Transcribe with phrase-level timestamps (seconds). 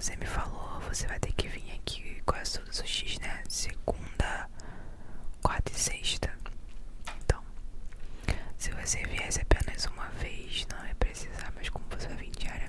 [0.00, 3.42] você me falou, você vai ter que vir aqui com as os x, né?
[3.48, 4.48] Segunda,
[5.42, 6.32] quarta e sexta.
[7.24, 7.42] Então,
[8.56, 12.67] se você viesse apenas uma vez, não é precisar, mas como você vai vir diariamente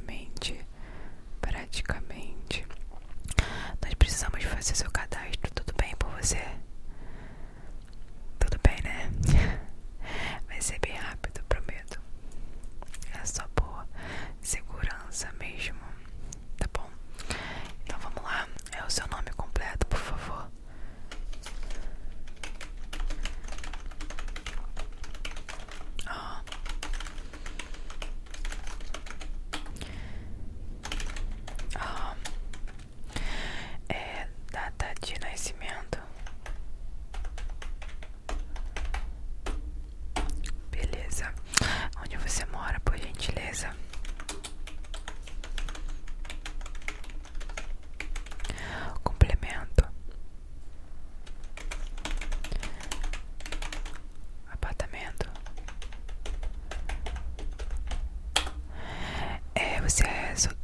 [59.90, 60.59] process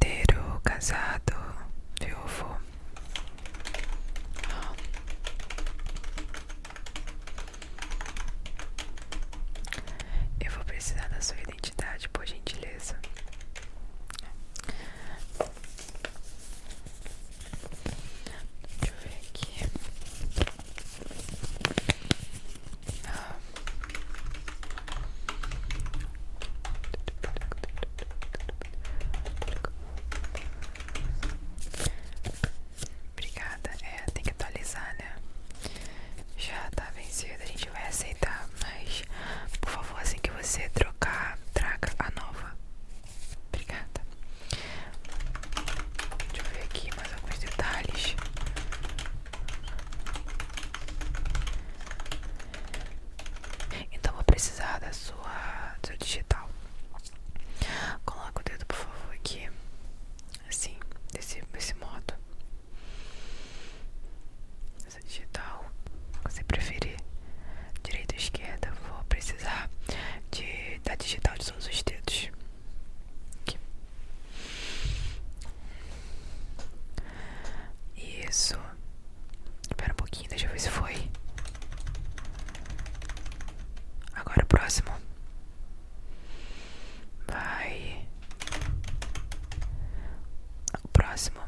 [40.58, 40.85] etc.
[70.98, 72.30] digital de todos os dedos.
[73.42, 73.60] Aqui.
[78.28, 78.58] Isso.
[79.70, 81.10] Espera um pouquinho, deixa eu ver se foi.
[84.14, 84.92] Agora o próximo.
[87.28, 88.08] Vai.
[90.84, 91.40] O próximo.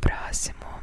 [0.00, 0.82] Próximo.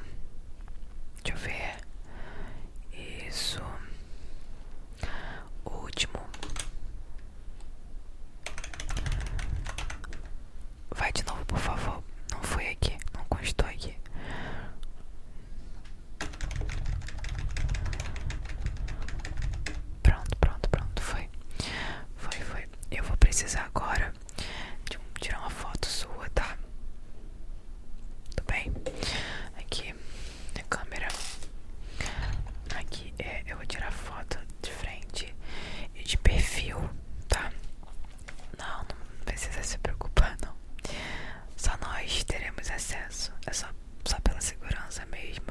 [42.73, 43.33] acesso.
[43.45, 43.67] É só,
[44.05, 45.50] só pela segurança mesmo.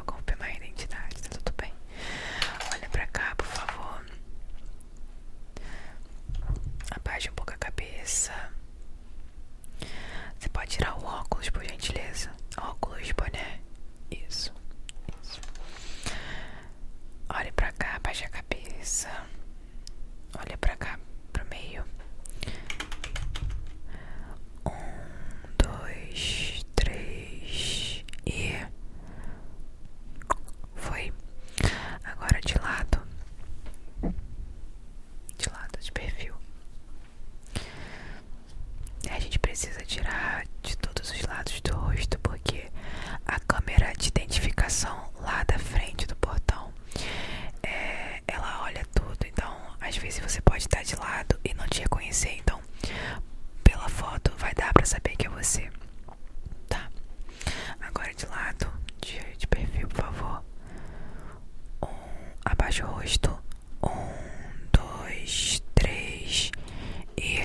[67.22, 67.45] E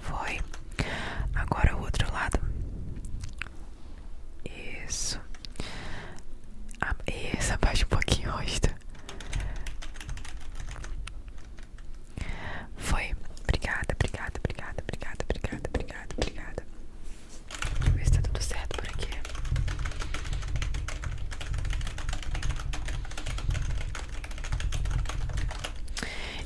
[0.00, 0.40] foi.
[1.34, 2.40] Agora o outro lado.
[4.86, 5.20] Isso.
[6.80, 8.68] Ah, isso, abaixa um pouquinho o rosto.
[12.76, 13.14] Foi.
[13.42, 16.62] Obrigada, obrigada, obrigada, obrigada, obrigada, obrigada, obrigada.
[17.78, 19.10] Deixa eu ver se tá tudo certo por aqui.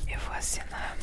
[0.07, 0.97] Eu vou assinar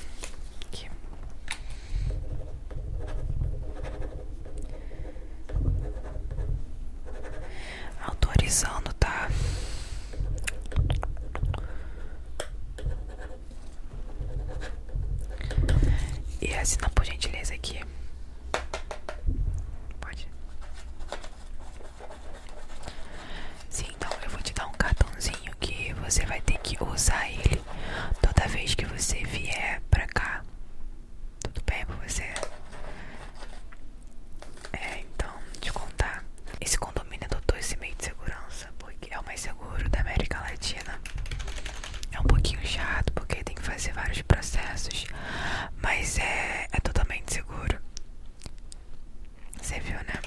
[16.49, 17.79] E assina por gentileza aqui.
[20.01, 20.27] Pode.
[23.69, 27.61] Sim, então eu vou te dar um cartãozinho que você vai ter que usar ele
[28.23, 30.43] toda vez que você vier pra cá.
[31.43, 32.25] Tudo bem com você?
[34.73, 35.31] É, então,
[35.61, 36.25] te contar.
[36.61, 40.99] Esse condomínio adotou esse meio de segurança porque é o mais seguro da América Latina.
[42.13, 45.07] É um pouquinho chato porque tem que fazer vários processos,
[45.99, 47.77] mas é, é totalmente seguro.
[49.61, 50.21] Você viu, né?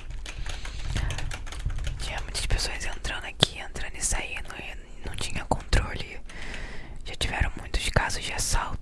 [1.99, 6.19] Tinha muitas pessoas entrando aqui, entrando e saindo e não tinha controle.
[7.05, 8.80] Já tiveram muitos casos de assalto.